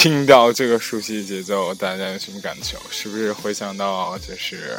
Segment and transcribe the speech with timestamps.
[0.00, 2.78] 听到这个熟悉节奏，大家有什么感受？
[2.90, 4.78] 是不是回想到就是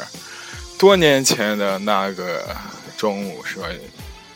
[0.76, 2.44] 多年前的那个
[2.96, 3.68] 中午，是吧？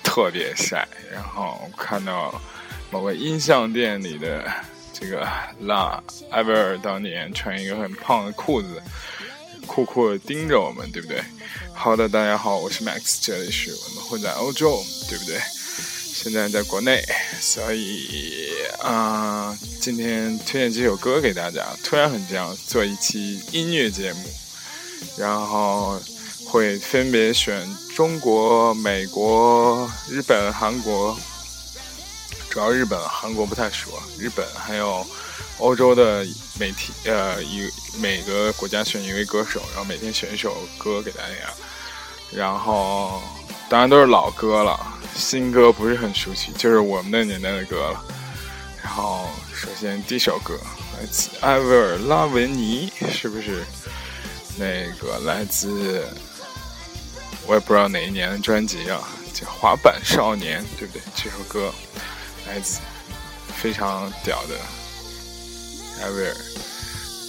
[0.04, 2.40] 特别晒，然后看到
[2.88, 4.48] 某个音像店里的
[4.92, 5.26] 这个
[5.58, 6.00] 拉
[6.30, 8.80] 艾薇尔当年穿一个很胖的裤子，
[9.66, 11.20] 酷酷的盯着我们，对不对？
[11.74, 15.40] 好的，大家好，我是 Max，这里是我们混在欧洲，对不对？
[16.16, 17.04] 现在在国内，
[17.42, 18.48] 所以
[18.80, 21.62] 啊，今天推荐几首歌给大家。
[21.84, 24.24] 突然很想做一期音乐节目，
[25.18, 26.00] 然后
[26.46, 31.16] 会分别选中国、美国、日本、韩国，
[32.48, 35.06] 主要日本、韩国不太熟，日本还有
[35.58, 36.26] 欧洲的
[36.58, 37.70] 媒体，呃，一
[38.00, 41.52] 每个国家选一位歌手，然后每天选一首歌给大家，
[42.32, 43.20] 然后
[43.68, 44.94] 当然都是老歌了。
[45.16, 48.04] 新歌不是很熟悉，就是我们那年代的歌了。
[48.82, 50.58] 然后，首先第一首歌
[50.98, 53.64] 来自艾薇儿拉文尼，是不是
[54.56, 56.06] 那个来自
[57.46, 59.00] 我也不知道哪一年的专辑啊？
[59.32, 61.02] 叫《滑板少年》，对不对？
[61.14, 61.72] 这首歌
[62.46, 62.78] 来自
[63.60, 64.58] 非常屌的
[66.00, 66.36] 艾薇儿，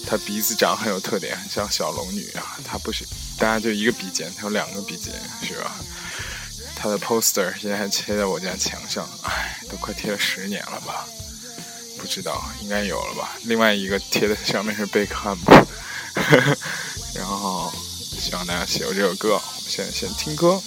[0.06, 2.58] 她鼻子长很有特点，像小龙女啊。
[2.64, 3.04] 她不是，
[3.38, 5.76] 大家就一个鼻尖，她有两个鼻尖，是吧？
[6.78, 11.08] 他的 poster 现在还贴在我家墙上，唉，都快贴了十年了吧？
[11.98, 13.36] 不知道，应该有了吧？
[13.44, 15.46] 另外一个贴在上面是贝克汉姆，
[17.16, 17.72] 然后
[18.20, 19.34] 希望大家喜欢这首歌。
[19.34, 20.62] 我们现在先听歌。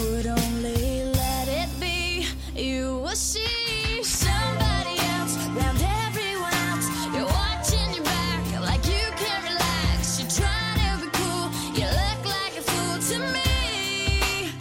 [0.00, 2.26] could only let it be.
[2.54, 6.86] You will see somebody else around everyone else.
[7.14, 10.18] You're watching your back like you can't relax.
[10.18, 11.46] You're trying to be cool.
[11.78, 14.52] You look like a fool to me.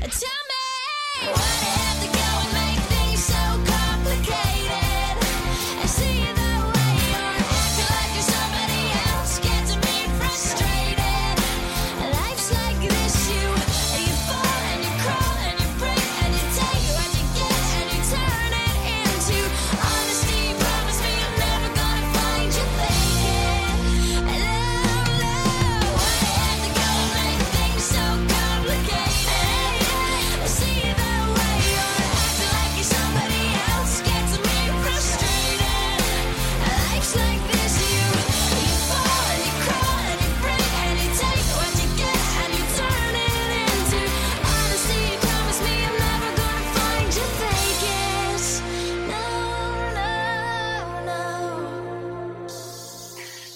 [0.00, 1.53] Tell me.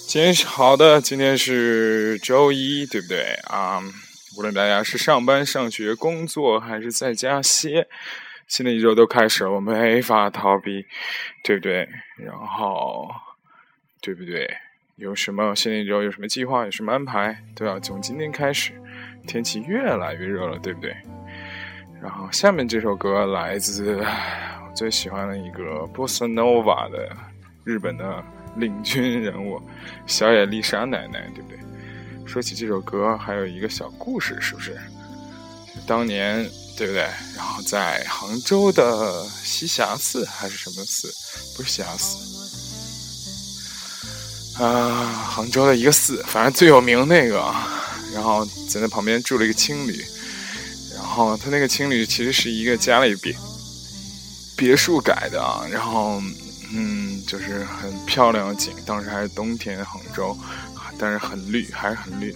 [0.08, 3.78] 今天是好的，今天是周一，对不对啊？
[4.38, 7.86] 无论大家是上班、上学、工作，还是在家歇，
[8.46, 10.86] 新的一周都开始了，我没法逃避，
[11.44, 11.86] 对不对？
[12.16, 13.06] 然后，
[14.00, 14.50] 对不对？
[14.96, 18.72] 有什么新的一周有什么计划，有什么安排，都要从今天开始。
[19.26, 20.96] 天气越来越热了，对不对？
[22.00, 27.14] 然后下面这首歌来自我最喜欢的一个波斯 nova 的
[27.62, 28.24] 日本的。
[28.56, 29.60] 领军人物，
[30.06, 31.58] 小野丽莎奶奶，对不对？
[32.26, 34.78] 说起这首歌，还有一个小故事，是不是？
[35.86, 37.08] 当年，对不对？
[37.36, 41.10] 然后在杭州的栖霞寺还是什么寺？
[41.56, 42.18] 不是栖霞寺
[44.62, 47.42] 啊，杭州的一个寺，反正最有名那个。
[48.14, 50.04] 然后在那旁边住了一个青旅，
[50.94, 53.36] 然后他那个青旅其实是一个家里别
[54.56, 56.20] 别墅改的，然后。
[56.72, 60.36] 嗯，就是很漂亮的景，当时还是冬天，杭州，
[60.98, 62.34] 但是很绿，还是很绿，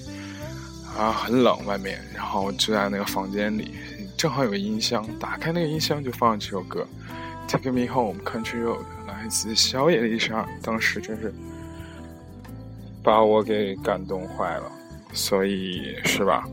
[0.97, 3.75] 啊，很冷外面，然后就在那个房间里，
[4.17, 6.87] 正好有个音箱，打开那个音箱就放了这首歌
[7.47, 11.35] ，Take Me Home Country Road 来自小野丽莎，当时真是
[13.03, 14.73] 把我给感动坏了，
[15.13, 16.49] 所以是吧？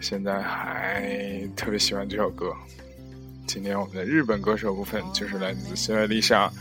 [0.00, 2.54] 现在还特别喜欢这首歌。
[3.48, 6.52] 今天我们的日本歌手部分就是来自西野丽莎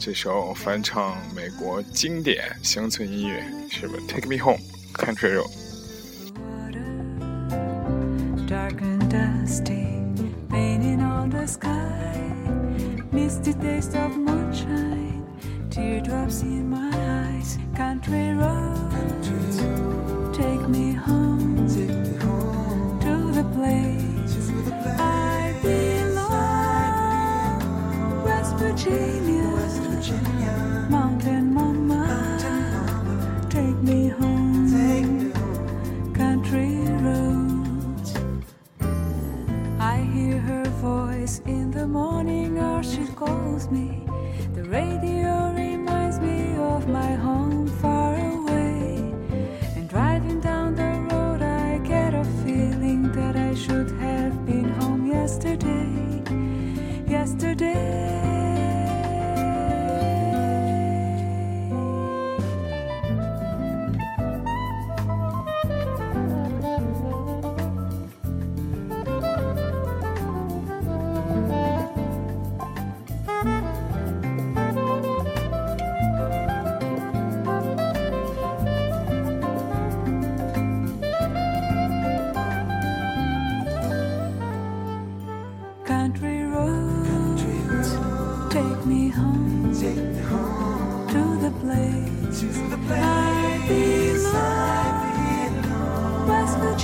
[0.00, 3.40] 这首翻唱美国经典乡村音乐，
[3.70, 4.58] 是吧？Take Me Home
[4.92, 5.48] Country Road。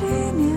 [0.00, 0.47] 当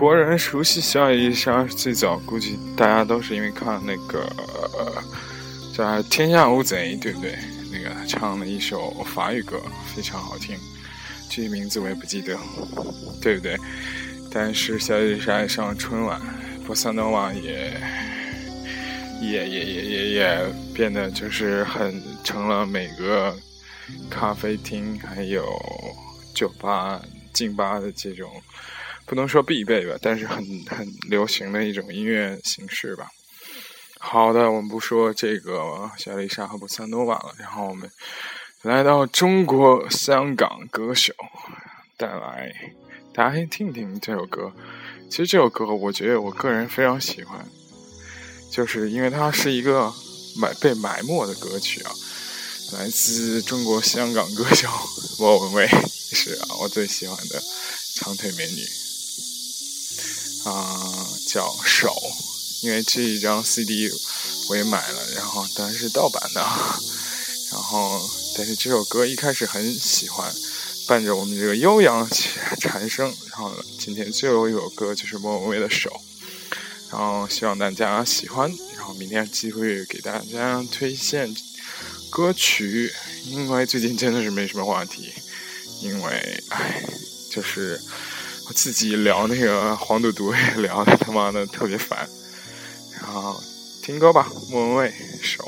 [0.00, 4.26] 国人熟悉小野丽莎，最早估计大家都是因为看那个
[5.74, 7.38] 叫《天下无贼》，对不对？
[7.70, 9.60] 那个唱了一首法语歌，
[9.94, 10.56] 非常好听，
[11.28, 12.34] 具体名字我也不记得，
[13.20, 13.58] 对不对？
[14.32, 16.18] 但是小野丽莎上春晚，
[16.64, 17.78] 波萨诺瓦也
[19.20, 23.36] 也也也也也变得就是很成了每个
[24.08, 25.44] 咖啡厅还有
[26.34, 26.98] 酒吧。
[27.32, 28.28] 劲吧的这种，
[29.10, 33.08] 不能说必备吧，但是很很流行的一种音乐形式吧。
[33.98, 37.90] 好的，我们不说这个小丽莎和布萨诺瓦了，然后我们
[38.62, 41.12] 来到中国香港歌手
[41.96, 42.54] 带来，
[43.12, 44.52] 大家先听听这首歌。
[45.10, 47.44] 其实这首歌，我觉得我个人非常喜欢，
[48.48, 49.92] 就是因为它是一个
[50.36, 51.90] 埋被埋没的歌曲啊。
[52.74, 54.68] 来自中国香港歌手
[55.18, 57.42] 莫文蔚，是啊，我最喜欢的
[57.96, 58.62] 长腿美女
[60.44, 61.94] 啊，叫手。
[62.62, 63.90] 因为这一张 CD
[64.48, 66.40] 我也买了，然后当然是盗版的。
[67.50, 68.00] 然后，
[68.36, 70.32] 但是这首歌一开始很喜欢，
[70.86, 72.08] 伴着我们这个悠扬
[72.60, 73.12] 蝉声。
[73.30, 75.90] 然后今天最后一首歌就是莫文蔚的手，
[76.90, 78.50] 然后希望大家喜欢。
[78.76, 81.34] 然后明天机会给大家推荐。
[82.10, 82.92] 歌曲，
[83.26, 85.12] 因为最近真的是没什么话题，
[85.80, 86.82] 因为唉，
[87.30, 87.80] 就是
[88.50, 92.04] 我自己聊那个黄赌毒也聊的他妈的特别烦，
[93.00, 93.40] 然后
[93.80, 94.92] 听歌吧，莫文蔚
[95.22, 95.44] 手。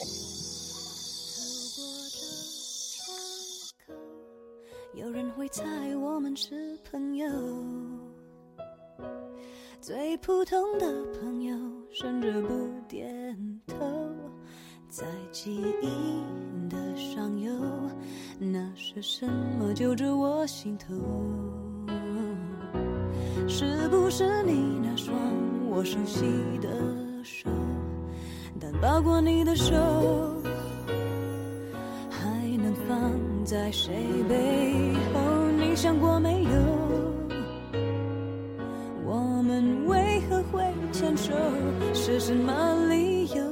[4.94, 5.64] 有人会猜
[5.96, 7.28] 我们是朋友，
[9.80, 10.86] 最普通的
[11.18, 11.56] 朋友，
[11.92, 13.76] 甚至不点头。
[14.88, 16.22] 在记忆
[16.70, 17.50] 的上游，
[18.38, 20.94] 那是什么揪着我心头？
[23.62, 25.14] 是不是你那双
[25.70, 26.26] 我熟悉
[26.60, 26.68] 的
[27.22, 27.48] 手？
[28.60, 29.72] 但抱过你的手，
[32.10, 33.12] 还能放
[33.44, 33.94] 在谁
[34.28, 35.20] 背后？
[35.56, 36.50] 你想过没有？
[39.06, 41.32] 我们为何会牵手？
[41.94, 43.44] 是什么理由？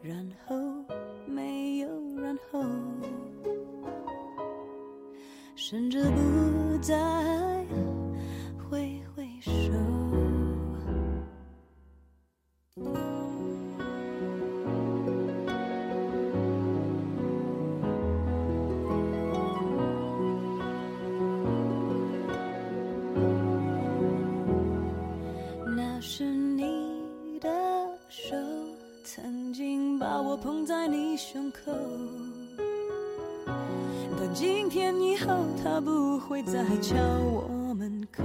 [0.00, 0.16] 然
[0.46, 0.54] 后
[1.26, 1.88] 没有
[2.22, 2.60] 然后。
[5.56, 6.96] 甚至不再
[30.42, 31.70] 捧在你胸口，
[34.18, 35.26] 但今天以后
[35.62, 38.22] 他不会再敲我门口。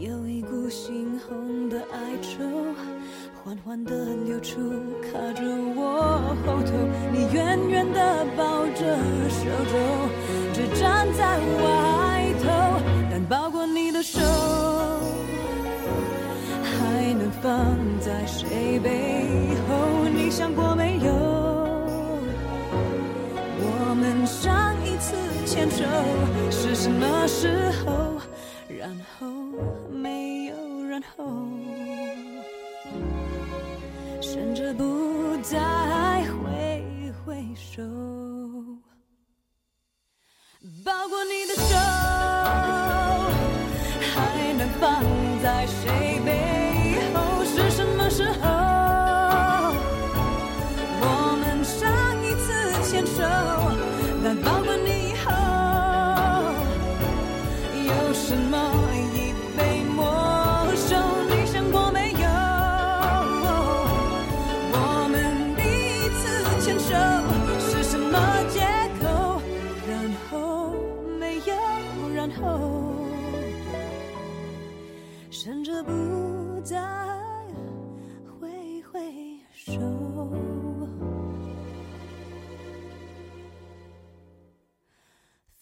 [0.00, 2.42] 有一股猩红的哀愁，
[3.44, 3.92] 缓缓地
[4.24, 4.58] 流出，
[5.02, 5.42] 卡住
[5.76, 6.72] 我后头。
[7.12, 8.96] 你远远地抱着
[9.28, 9.78] 手肘，
[10.52, 12.48] 只站在外头，
[13.08, 14.18] 但抱过你的手。
[16.62, 19.79] 还能放在谁背后？
[20.30, 21.12] 想过没有？
[23.62, 25.84] 我们上一次牵手
[26.50, 28.20] 是什么时候？
[28.68, 29.26] 然后
[29.90, 31.24] 没有然后，
[34.22, 35.58] 甚至不再
[36.30, 37.82] 挥挥手，
[40.84, 41.49] 抱过你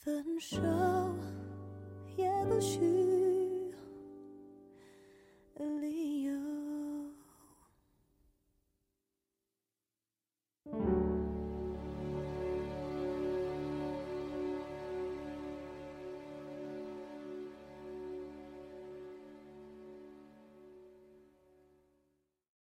[0.08, 0.56] 分手
[2.16, 3.07] 也不许。